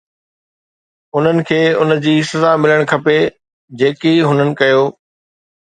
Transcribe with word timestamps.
انهن 1.19 1.41
کي 1.49 1.59
ان 1.83 1.93
جي 2.07 2.15
سزا 2.31 2.55
ملڻ 2.63 2.83
گهرجي 2.95 3.21
جيڪي 3.83 4.17
هنن 4.33 4.53
ڪيو. 4.65 4.85